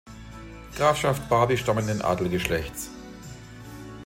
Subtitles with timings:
[0.75, 2.89] Grafschaft Barby stammenden Adelsgeschlechts.